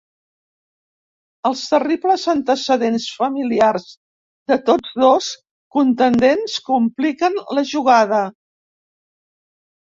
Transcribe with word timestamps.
Els 1.49 1.59
terribles 1.73 2.23
antecedents 2.33 3.05
familiars 3.17 3.85
de 4.53 4.57
tots 4.71 4.95
dos 5.03 5.29
contendents 5.77 6.57
compliquen 6.71 7.39
la 7.59 7.67
jugada. 7.75 8.25